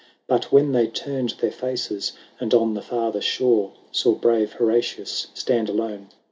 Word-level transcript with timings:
But 0.25 0.51
when 0.51 0.71
they 0.71 0.87
turned 0.87 1.29
their 1.39 1.51
faces. 1.51 2.13
And 2.39 2.55
on 2.55 2.73
the 2.73 2.81
farther 2.81 3.21
shore 3.21 3.73
Saw 3.91 4.13
brave 4.15 4.53
Horatius 4.53 5.27
stand 5.35 5.69
alone. 5.69 6.07